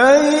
[0.00, 0.40] أن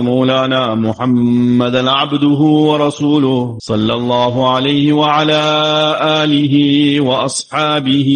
[0.00, 5.42] ومولانا محمدا عبده ورسوله صلى الله عليه وعلى
[6.24, 6.54] آله
[7.00, 8.10] وأصحابه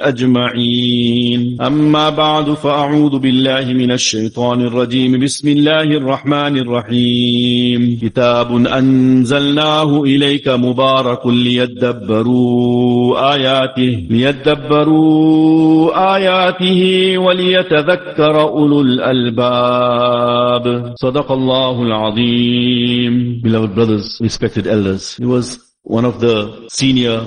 [0.00, 1.56] أجمعين.
[1.60, 5.24] أما بعد فأعوذ بالله من الشيطان الرجيم.
[5.24, 7.98] بسم الله الرحمن الرحيم.
[8.02, 20.94] كتاب أنزلناه إليك مبارك ليدبروا آياته ليدبروا آياته وليتذكر أولو الألباب.
[21.02, 23.42] Sadaqallahul Azim.
[23.42, 27.18] Beloved brothers, respected elders, he was one of the senior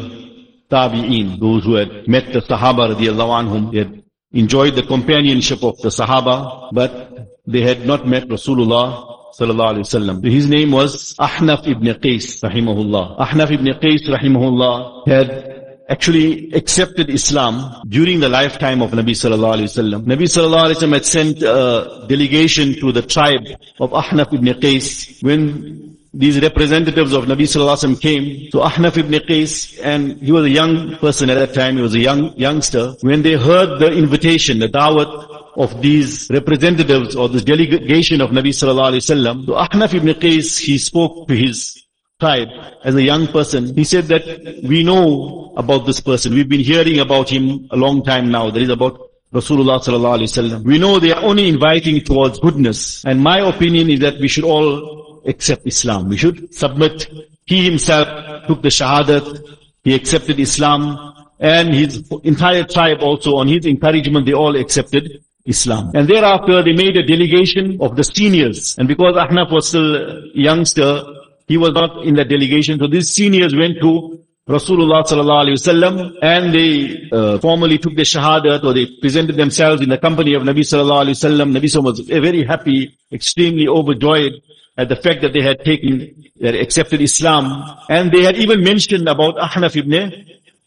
[0.72, 3.72] tabi'een, those who had met the Sahaba radiallahu anhum.
[3.74, 9.76] They had enjoyed the companionship of the Sahaba, but they had not met Rasulullah sallallahu
[9.76, 10.24] alayhi wasallam.
[10.24, 13.20] His name was Ahnaf ibn Qais, rahimahullah.
[13.20, 15.55] Ahnaf ibn Qais, rahimahullah, had
[15.88, 20.06] actually accepted Islam during the lifetime of Nabi sallallahu alaihi wasallam.
[20.06, 23.46] Nabi sallallahu alaihi wasallam had sent a delegation to the tribe
[23.80, 28.98] of Ahnaf ibn Qais when these representatives of Nabi sallallahu alaihi wasallam came to Ahnaf
[28.98, 32.36] ibn Qais and he was a young person at that time, he was a young
[32.36, 32.96] youngster.
[33.02, 38.50] When they heard the invitation, the da'wat of these representatives or this delegation of Nabi
[38.50, 41.85] sallallahu alaihi wasallam, to Ahnaf ibn Qais, he spoke to his
[42.20, 42.48] tribe
[42.84, 43.76] as a young person.
[43.76, 46.34] He said that we know about this person.
[46.34, 48.50] We've been hearing about him a long time now.
[48.50, 49.00] That is about
[49.34, 50.64] Rasulullah sallallahu alaihi wasallam.
[50.64, 53.04] We know they are only inviting towards goodness.
[53.04, 56.08] And my opinion is that we should all accept Islam.
[56.08, 57.10] We should submit.
[57.46, 58.08] He himself
[58.48, 59.58] took the shahadat.
[59.84, 61.14] He accepted Islam.
[61.40, 65.92] And his entire tribe also on his encouragement, they all accepted Islam.
[65.94, 68.78] And thereafter they made a delegation of the seniors.
[68.78, 71.04] And because Ahnaf was still a youngster,
[71.48, 72.80] he was not in that delegation.
[72.80, 78.04] So these seniors went to Rasulullah sallallahu alaihi wasallam and they uh, formally took the
[78.04, 81.58] shahadat or they presented themselves in the company of Nabi sallallahu alaihi wasallam.
[81.58, 84.34] Nabi was very happy, extremely overjoyed
[84.78, 87.64] at the fact that they had taken, had accepted Islam.
[87.90, 89.92] And they had even mentioned about Ahnaf ibn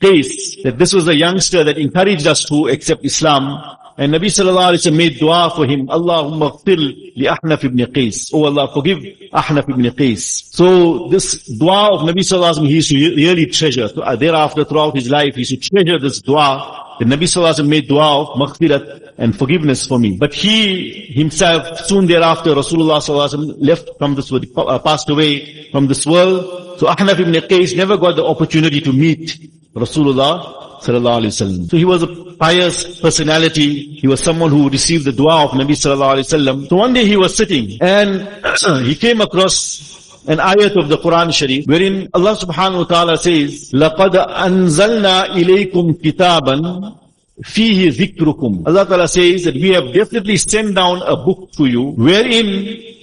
[0.02, 3.62] Qais, that this was a youngster that encouraged us to accept Islam.
[3.98, 8.30] And Nabi sallallahu alayhi wa made dua for him, Allahumma qtil li Ahnaf ibn Qais.
[8.32, 8.98] Oh Allah, forgive
[9.32, 10.22] Ahnaf ibn Qais.
[10.54, 13.88] So this dua of Nabi sallallahu alayhi wa he used to really treasure.
[13.88, 17.54] So, uh, thereafter, throughout his life, he used to treasure this dua The Nabi Sallallahu
[17.54, 20.16] Alaihi Wasallam made dua of maghfirat and forgiveness for me.
[20.16, 25.08] But he himself, soon thereafter, Rasulullah Sallallahu Alaihi Wasallam left from this world, uh, passed
[25.08, 26.80] away from this world.
[26.80, 31.69] So Ahnaf ibn Qais never got the opportunity to meet Rasulullah Sallallahu Alaihi Wasallam.
[31.69, 33.95] So he was a pious personality.
[33.95, 36.69] He was someone who received the dua of Nabi Sallallahu Alaihi Wasallam.
[36.69, 38.27] So one day he was sitting and
[38.85, 39.91] he came across
[40.27, 46.01] an ayat of the Quran Sharif wherein Allah subhanahu wa ta'ala says, لَقَدْ أَنزَلْنَا إِلَيْكُمْ
[46.01, 46.97] كِتَابًا
[47.43, 51.91] فِيهِ ذِكْرُكُمْ Allah ta'ala says that we have definitely sent down a book to you
[51.91, 52.45] wherein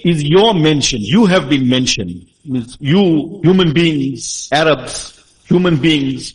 [0.03, 1.01] is your mention.
[1.01, 2.27] You have been mentioned.
[2.45, 5.13] Means You, human beings, Arabs,
[5.45, 6.33] human beings,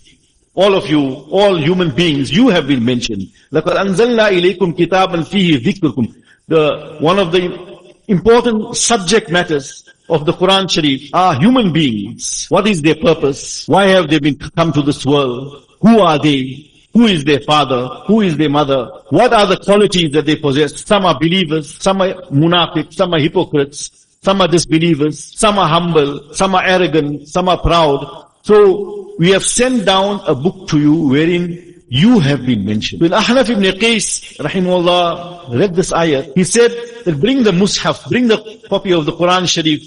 [0.55, 3.31] all of you, all human beings, you have been mentioned.
[3.53, 6.15] لَقَدْ أَنزَلْنَا إِلَيْكُمْ كِتَابًا فِيهِ ذِكْرُكُمْ
[6.49, 12.47] The, one of the important subject matters of the Quran Sharif are human beings.
[12.49, 13.67] What is their purpose?
[13.69, 15.65] Why have they been come to this world?
[15.81, 16.71] Who are they?
[16.95, 17.89] Who is their father?
[18.07, 18.87] Who is their mother?
[19.11, 20.85] What are the qualities that they possess?
[20.85, 26.33] Some are believers, some are munafiq, some are hypocrites, some are disbelievers, some are humble,
[26.33, 28.27] some are arrogant, some are proud.
[28.44, 33.02] so we have sent down a book to you wherein you have been mentioned.
[33.02, 36.72] When Ahnaf ibn Qais, rahimahullah, read this ayah, he said
[37.06, 38.38] that bring the mushaf, bring the
[38.70, 39.82] copy of the Quran Sharif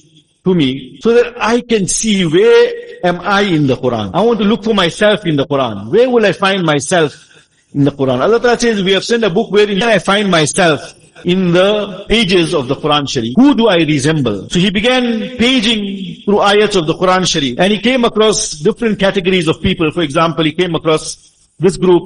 [0.45, 2.73] to me so that I can see where
[3.03, 4.11] am I in the Quran.
[4.13, 5.91] I want to look for myself in the Quran.
[5.91, 8.21] Where will I find myself in the Quran?
[8.21, 12.55] Allah Ta'ala says we have sent a book wherein I find myself in the pages
[12.55, 13.35] of the Quran Sharif.
[13.37, 14.49] Who do I resemble?
[14.51, 18.99] So he began paging through ayats of the Quran Sharif and he came across different
[18.99, 19.91] categories of people.
[19.91, 22.03] For example, he came across this group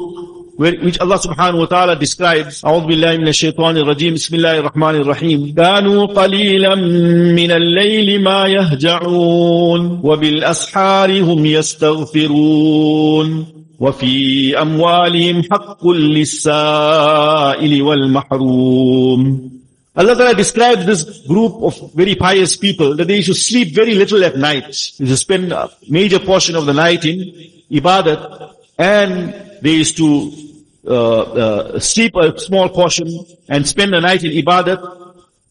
[0.58, 4.94] where, which Allah subhanahu wa ta'ala describes, أعوذ بالله من الشيطان الرجيم بسم الله الرحمن
[4.94, 19.53] الرحيم كانوا قليلا من الليل ما يهجعون وبالأسحار هم يستغفرون وفي أموالهم حق للسائل والمحروم
[19.95, 23.93] Allah Ta'ala describes this group of very pious people that they used to sleep very
[23.93, 24.63] little at night.
[24.97, 27.19] They used to spend a major portion of the night in
[27.69, 30.31] ibadat and they used to
[30.87, 33.07] uh, uh, sleep a small portion
[33.47, 35.01] and spend the night in ibadat.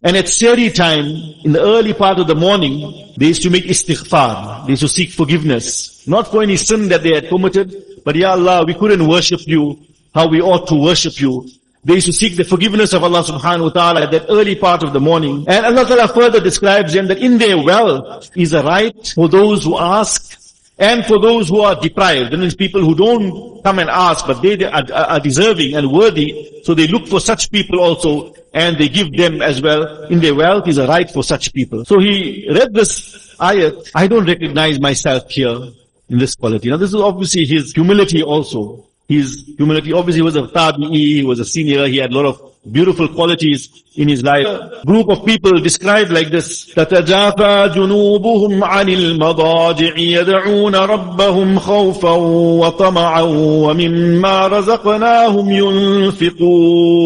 [0.02, 1.06] And at Seri time,
[1.44, 4.66] in the early part of the morning, they used to make istighfar.
[4.66, 6.04] They used to seek forgiveness.
[6.08, 9.77] Not for any sin that they had committed, but Ya Allah, we couldn't worship you
[10.15, 11.45] how we ought to worship you.
[11.83, 14.81] They used to seek the forgiveness of Allah subhanahu wa ta'ala at that early part
[14.81, 15.43] of the morning.
[15.45, 19.65] And Allah ta'ala further describes them that in their wealth is a right for those
[19.65, 20.39] who ask
[20.79, 24.41] and for those who are deprived, that means people who don't come and ask, but
[24.41, 28.87] they are, are, deserving and worthy, so they look for such people also, and they
[28.87, 30.03] give them as well.
[30.03, 31.83] In their wealth is a right for such people.
[31.83, 35.73] So he read this ayat, I don't recognize myself here
[36.09, 36.69] in this quality.
[36.69, 38.85] Now this is obviously his humility also.
[39.07, 42.25] His humility, obviously he was a tabi'i, he was a senior, he had a lot
[42.25, 44.46] of beautiful qualities in his life.
[44.86, 46.72] Group of people described like this.
[46.74, 57.02] تتجافى جنوبهم عن المضاجع يدعون ربهم خوفا وطمعا ومما رزقناهم ينفقون.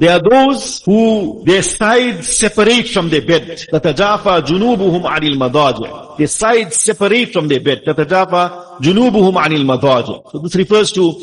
[0.00, 3.58] They are those who their sides separate from their bed.
[3.72, 6.16] تتجافى جنوبهم عن المضاجع.
[6.18, 7.84] Their sides separate from their bed.
[7.86, 10.20] تتجافى جنوبهم عن المضاجع.
[10.32, 11.14] So this refers to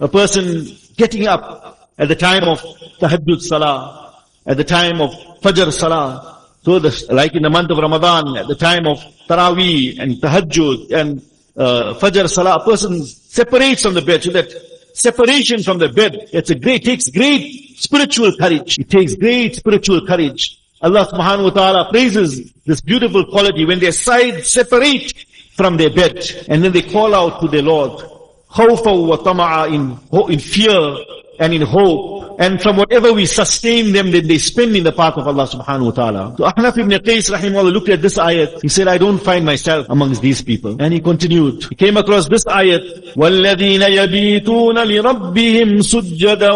[0.00, 0.66] a person
[0.96, 1.65] getting up
[1.97, 2.59] at the time of
[2.99, 4.13] tahajjud salah,
[4.45, 5.11] at the time of
[5.41, 6.35] fajr salah.
[6.63, 10.91] So the, like in the month of Ramadan, at the time of taraweeh and tahajjud
[10.91, 11.21] and
[11.55, 14.51] uh, fajr salah, a person separates from the bed so that
[14.93, 18.79] separation from the bed, it's a great, takes great spiritual courage.
[18.79, 20.59] It takes great spiritual courage.
[20.81, 25.13] Allah subhanahu wa ta'ala praises this beautiful quality when their sides separate
[25.55, 28.03] from their bed and then they call out to their Lord.
[28.49, 29.97] Wa tama'a in,
[30.31, 30.97] in fear
[31.38, 32.36] and in hope.
[32.38, 35.86] And from whatever we sustain them, then they spend in the path of Allah subhanahu
[35.86, 36.34] wa ta'ala.
[36.38, 38.62] So Ahnaf ibn Qais rahimahullah looked at this ayat.
[38.62, 40.76] He said, I don't find myself amongst these people.
[40.80, 41.64] And he continued.
[41.64, 43.14] He came across this ayat.
[43.14, 46.52] وَالَّذِينَ يَبِيتُونَ لِرَبِّهِمْ سُجَّدًا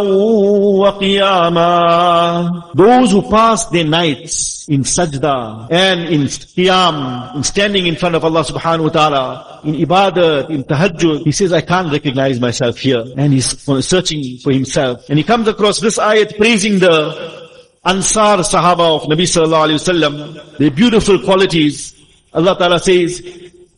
[0.80, 8.14] وَقِيَامًا Those who pass their nights in sajda and in qiyam, in standing in front
[8.14, 12.78] of Allah subhanahu wa ta'ala, in ibadah, in tahajjud, he says, I can't recognize myself
[12.78, 13.04] here.
[13.16, 13.46] And he's
[13.86, 14.69] searching for himself.
[14.70, 17.36] And he comes across this ayat praising the
[17.84, 21.94] Ansar Sahaba of Nabi sallallahu alayhi wasallam, their beautiful qualities.
[22.32, 23.22] Allah Ta'ala says,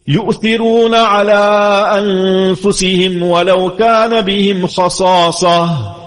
[0.08, 1.34] يؤثرون على
[1.98, 5.98] أنفسهم ولو كان بهم خصاصة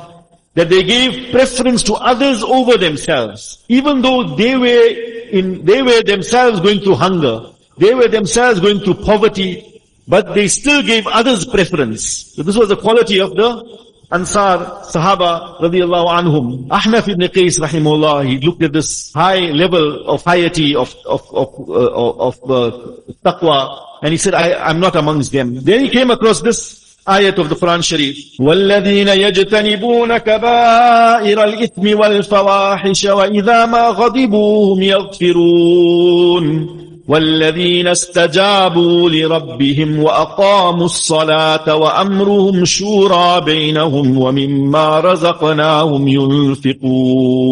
[0.56, 4.88] that they gave preference to others over themselves, even though they were
[5.32, 10.48] in, they were themselves going through hunger, they were themselves going through poverty, but they
[10.50, 12.34] still gave others preference.
[12.36, 13.64] So this was the quality of the
[14.13, 16.69] Ansar, Sahaba, radiallahu anhum.
[16.69, 21.69] Ahnaf ibn Qais, rahimahullah, he looked at this high level of piety, of, of, of,
[21.69, 22.71] uh, of uh,
[23.25, 25.57] taqwa, and he said, I, I'm not amongst them.
[25.57, 28.17] Then he came across this ayat of the Quran Sharif.
[28.39, 41.77] وَالَّذِينَ يَجْتَنِبُونَ كَبَائِرَ الْإِثْمِ وَالْفَوَاحِشَ وَإِذَا مَا غَضِبُوا هُمْ يَغْفِرُونَ والذين استجابوا لربهم وأقاموا الصلاة
[41.77, 47.47] وأمرهم شورى بينهم ومما رزقناهم ينفقون.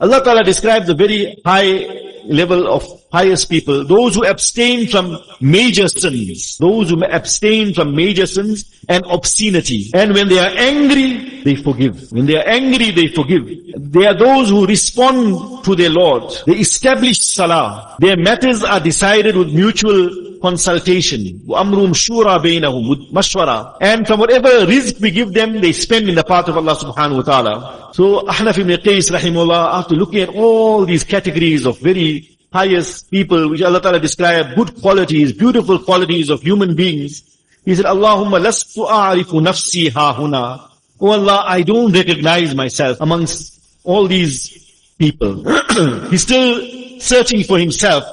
[0.00, 5.88] Allah Ta'ala describes a very high level of pious people, those who abstain from major
[5.88, 9.90] sins, those who abstain from major sins and obscenity.
[9.94, 12.12] And when they are angry, they forgive.
[12.12, 13.48] When they are angry, they forgive.
[13.76, 16.32] They are those who respond to their Lord.
[16.46, 17.96] They establish salah.
[17.98, 21.42] Their matters are decided with mutual consultation.
[21.54, 23.76] Amrum shura with mashwara.
[23.80, 27.16] And from whatever rizq we give them, they spend in the path of Allah subhanahu
[27.16, 27.90] wa ta'ala.
[27.94, 33.48] So Ahnaf ibn Qais rahimullah, after looking at all these categories of very pious people,
[33.50, 37.22] which Allah Ta'ala described, good qualities, beautiful qualities of human beings.
[37.64, 40.68] He said, Allahumma lastu a'rifu nafsi hahuna.
[41.00, 45.44] Oh Allah, I don't recognize myself amongst all these people.
[46.10, 48.04] He's still searching for himself.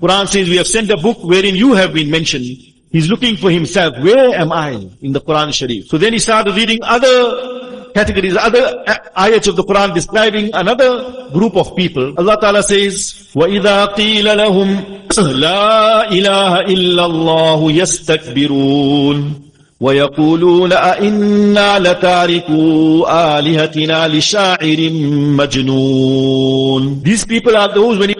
[0.00, 2.44] Quran says, we have sent a book wherein you have been mentioned.
[2.90, 3.96] He's looking for himself.
[4.02, 5.86] Where am I in the Quran Sharif?
[5.86, 8.84] So then he started reading other categories, other
[9.16, 12.18] ayats of the Quran describing another group of people.
[12.18, 15.08] Allah Ta'ala says, وَإِذَا قِيلَ لَهُمْ
[15.40, 19.42] لَا إِلَهَ إِلَّا اللَّهُ يَسْتَكْبِرُونَ
[19.82, 24.90] ويقولون أئنا لتاركوا آلهتنا لشاعر
[25.38, 28.14] مجنون These people are those when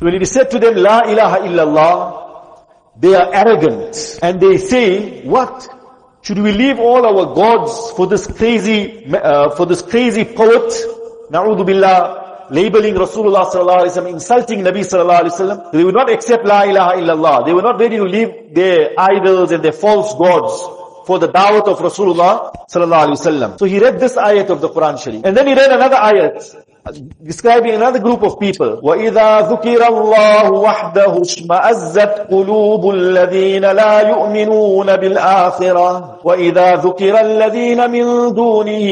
[0.00, 2.28] when it is said to them, La ilaha illallah,
[3.00, 5.68] they are arrogant and they say, what?
[6.22, 10.72] Should we leave all our gods for this crazy, uh, for this crazy poet?
[11.30, 15.72] Na'udhu billah, labeling Rasulullah sallallahu alaihi wasallam, insulting Nabi sallallahu alaihi wasallam.
[15.72, 17.46] They would not accept La ilaha illallah.
[17.46, 21.66] They were not ready to leave their idols and their false gods for the da'wat
[21.66, 23.58] of Rasulullah sallallahu alaihi wasallam.
[23.58, 25.24] So he read this ayat of the Quran Sharif.
[25.24, 26.67] And then he read another ayat
[27.23, 28.81] describing another group of people.
[28.83, 38.87] وَإِذَا ذُكِرَ اللَّهُ وَحْدَهُ اشْمَأَزَّتْ قُلُوبُ الَّذِينَ لَا يُؤْمِنُونَ بِالْآخِرَةِ وَإِذَا ذُكِرَ الَّذِينَ مِن دُونِهِ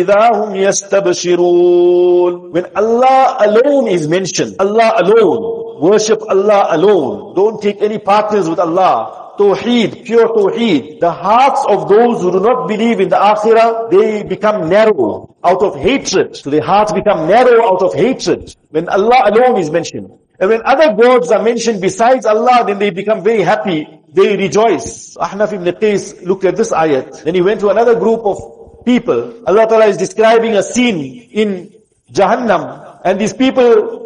[0.00, 7.82] إِذَا هُمْ يَسْتَبْشِرُونَ When Allah alone is mentioned, Allah alone, worship Allah alone, don't take
[7.82, 13.00] any partners with Allah, Tawheed, pure Tawheed, the hearts of those who do not believe
[13.00, 16.36] in the Akhirah, they become narrow out of hatred.
[16.36, 20.10] So their hearts become narrow out of hatred when Allah alone is mentioned.
[20.38, 23.88] And when other gods are mentioned besides Allah, then they become very happy.
[24.12, 25.16] They rejoice.
[25.16, 27.24] Ahnaf ibn Qais looked at this ayat.
[27.24, 29.42] Then he went to another group of people.
[29.46, 31.72] Allah Ta'ala is describing a scene in
[32.12, 33.00] Jahannam.
[33.04, 34.02] And these people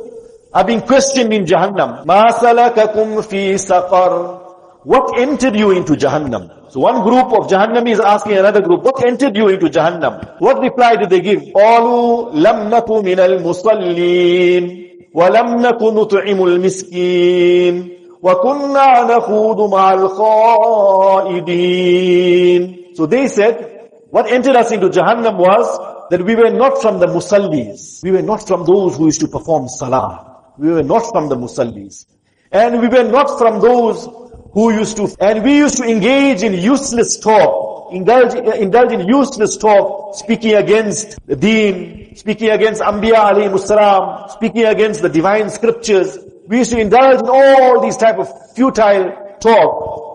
[0.55, 2.07] are being questioned in Jahannam.
[2.07, 4.42] مَا سَلَكَكُمْ فِي سَقَرٍ
[4.85, 6.71] what entered you into Jahannam?
[6.71, 10.41] So one group of Jahannam is asking another group, what entered you into Jahannam?
[10.41, 11.43] What reply did they give?
[11.55, 17.91] قالوا لم نكن من المصلين ولم نكن نطعم المسكين
[18.23, 21.55] وكنا نخوض مع الخائدين.
[22.95, 27.07] So they said, what entered us into Jahannam was that we were not from the
[27.07, 28.03] musallis.
[28.03, 30.37] We were not from those who used to perform salah.
[30.57, 32.07] We were not from the musallis.
[32.50, 34.09] And we were not from those
[34.53, 39.57] who used to, and we used to engage in useless talk, indulge, indulge in useless
[39.57, 46.19] talk, speaking against the deen, speaking against Anbiya alayhi salam, speaking against the divine scriptures.
[46.47, 50.07] We used to indulge in all these type of futile talk.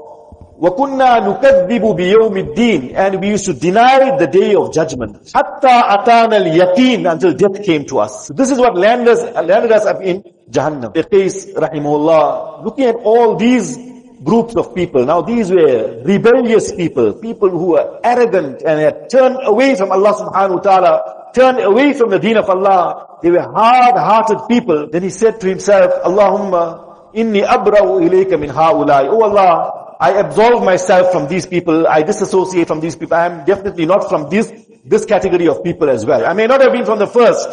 [0.64, 5.24] وَكُنَّا نُكَذِّبُ بِيَوْمِ الدِّينِ And we used to deny the day of judgment.
[5.26, 8.28] حَتَّى أَتَانَ الْيَقِينَ Until death came to us.
[8.28, 10.94] So this is what landed us, landed us up in Jahannam.
[10.94, 13.78] Qais, rahimahullah, looking at all these
[14.23, 15.05] groups of people.
[15.05, 20.13] Now these were rebellious people, people who were arrogant and had turned away from Allah
[20.15, 23.19] subhanahu wa ta'ala, turned away from the deen of Allah.
[23.23, 24.89] They were hard-hearted people.
[24.89, 29.09] Then he said to himself, Allahumma inni abra'u ilayka min ha'ulai.
[29.09, 31.87] Oh Allah, I absolve myself from these people.
[31.87, 33.17] I disassociate from these people.
[33.17, 34.53] I am definitely not from this,
[34.85, 36.25] this category of people as well.
[36.27, 37.49] I may not have been from the first.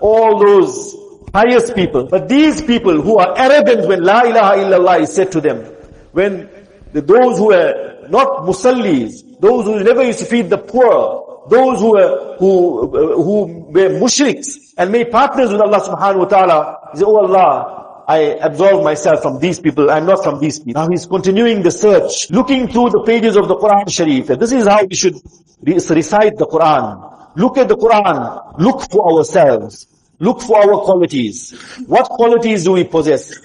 [0.00, 0.96] All those
[1.32, 2.06] pious people.
[2.06, 5.64] But these people who are arrogant when La ilaha illallah is said to them,
[6.12, 6.48] when
[6.92, 11.80] the, those who were not musallis, those who never used to feed the poor, those
[11.80, 16.78] who were, who, uh, who were mushriks and made partners with Allah subhanahu wa ta'ala,
[16.92, 19.90] he said, Oh Allah, I absolve myself from these people.
[19.90, 20.82] I'm not from these people.
[20.82, 24.26] Now he's continuing the search, looking through the pages of the Quran Sharif.
[24.26, 25.14] This is how we should
[25.62, 27.36] re- recite the Quran.
[27.36, 28.58] Look at the Quran.
[28.58, 29.86] Look for ourselves.
[30.20, 31.52] Look for our qualities.
[31.86, 33.40] What qualities do we possess?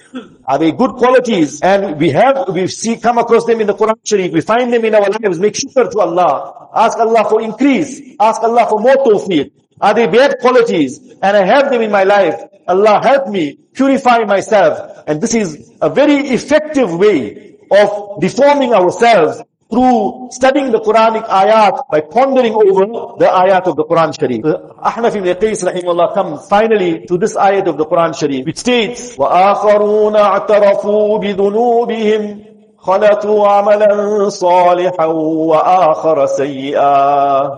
[0.46, 1.62] Are they good qualities?
[1.62, 4.30] And we have, we see, come across them in the Quran Sharif.
[4.30, 5.38] We find them in our lives.
[5.38, 6.68] Make shukr to Allah.
[6.74, 8.02] Ask Allah for increase.
[8.20, 9.52] Ask Allah for more tawfiq.
[9.80, 10.98] Are they bad qualities?
[11.22, 12.38] And I have them in my life.
[12.68, 15.02] Allah help me purify myself.
[15.06, 21.87] And this is a very effective way of deforming ourselves through studying the Quranic ayat
[21.89, 24.43] by pondering over the ayat of the Quran Sharif.
[24.43, 29.15] Ahnaf ibn Qais rahimahullah comes finally to this ayat of the Quran Sharif which states
[29.15, 37.51] وَآخَرُونَ اعْتَرَفُوا بِذُنُوبِهِمْ خلطوا عملا صالحا وآخر سيئا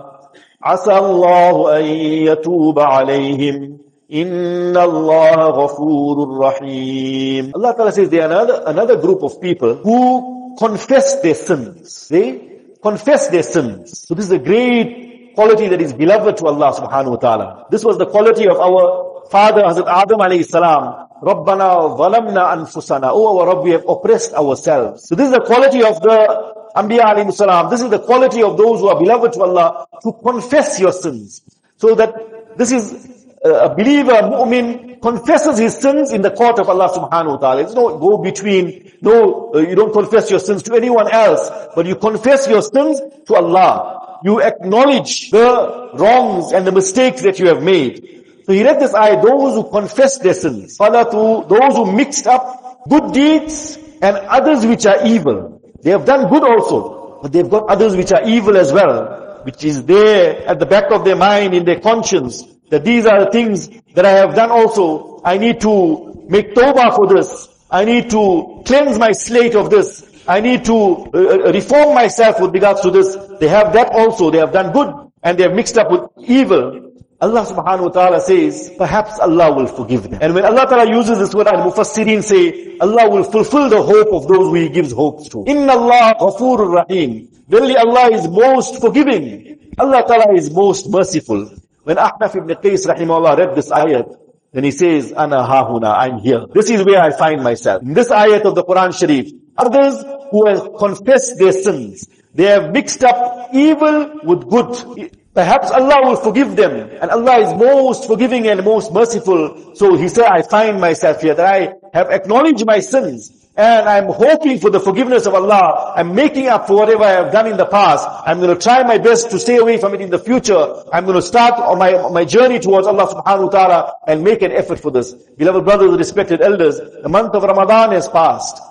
[0.62, 1.84] عسى الله أن
[2.28, 3.78] يتوب عليهم
[4.12, 10.37] إن الله غفور رحيم Allah Ta'ala says there are another, another group of people who
[10.59, 12.09] confess their sins.
[12.09, 14.05] They confess their sins.
[14.07, 17.65] So this is a great quality that is beloved to Allah subhanahu wa ta'ala.
[17.71, 21.07] This was the quality of our father, Hazrat Adam alayhi salam.
[21.23, 23.09] Rabbana zalamna anfusana.
[23.11, 25.07] Oh our Rabb, we have oppressed ourselves.
[25.07, 27.69] So this is the quality of the Anbiya alayhi salam.
[27.69, 31.41] This is the quality of those who are beloved to Allah to confess your sins.
[31.77, 36.59] So that this is uh, a believer, a mu'min, confesses his sins in the court
[36.59, 37.63] of Allah subhanahu wa ta'ala.
[37.63, 41.85] There's no go between no, uh, you don't confess your sins to anyone else, but
[41.85, 44.19] you confess your sins to Allah.
[44.23, 48.43] You acknowledge the wrongs and the mistakes that you have made.
[48.45, 52.81] So he read this ayah, those who confess their sins, to those who mixed up
[52.89, 55.61] good deeds and others which are evil.
[55.81, 59.63] They have done good also, but they've got others which are evil as well, which
[59.63, 63.31] is there at the back of their mind, in their conscience, that these are the
[63.31, 65.21] things that I have done also.
[65.23, 67.47] I need to make tawbah for this.
[67.71, 70.05] I need to cleanse my slate of this.
[70.27, 73.15] I need to uh, uh, reform myself with regards to this.
[73.39, 74.29] They have that also.
[74.31, 76.85] They have done good and they have mixed up with evil.
[77.21, 80.19] Allah subhanahu wa ta'ala says, perhaps Allah will forgive them.
[80.21, 84.27] And when Allah ta'ala uses this word, al-mufassirin say, Allah will fulfill the hope of
[84.27, 85.43] those who He gives hope to.
[85.45, 87.27] Inna Allah ghafurur rahim.
[87.49, 89.59] Verily Allah is most forgiving.
[89.77, 91.51] Allah ta'ala is most merciful.
[91.83, 94.15] When Ahnaf ibn Qais rahimahullah read this ayat,
[94.51, 96.45] then he says, Ana hahuna, I'm here.
[96.53, 97.83] This is where I find myself.
[97.83, 102.71] In this ayat of the Quran Sharif, others who have confessed their sins, they have
[102.71, 105.11] mixed up evil with good.
[105.33, 106.89] Perhaps Allah will forgive them.
[107.01, 109.75] And Allah is most forgiving and most merciful.
[109.75, 113.48] So he said, I find myself here, that I have acknowledged my sins.
[113.59, 115.91] And I'm hoping for the forgiveness of Allah.
[115.93, 118.07] I'm making up for whatever I have done in the past.
[118.25, 120.63] I'm going to try my best to stay away from it in the future.
[120.93, 124.43] I'm going to start on my, my journey towards Allah subhanahu wa ta'ala and make
[124.43, 125.11] an effort for this.
[125.11, 128.61] Beloved brothers, respected elders, the month of Ramadan has passed.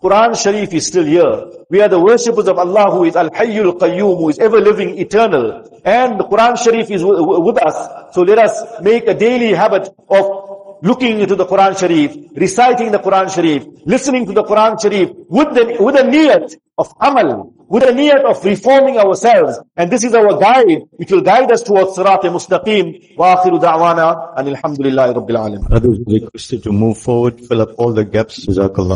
[0.00, 1.50] Quran Sharif is still here.
[1.68, 5.80] We are the worshippers of Allah who is Al-Hayyul Qayyum, who is ever living, eternal.
[5.84, 8.14] And the Quran Sharif is with us.
[8.14, 10.45] So let us make a daily habit of
[10.82, 15.54] looking into the Quran Sharif, reciting the Quran Sharif, listening to the Quran Sharif with
[15.54, 19.58] the, with a niyat of amal, with a niyat of reforming ourselves.
[19.76, 23.16] And this is our guide, which will guide us towards Sirat al-Mustaqim.
[23.16, 25.72] Wa akhiru da'wana and alhamdulillahi rabbil alamin.
[25.72, 28.46] Others requested to move forward, fill up all the gaps.
[28.46, 28.94] Jazakallah.